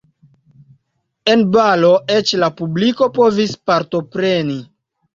[1.33, 4.63] En balo eĉ la publiko povis partopreni.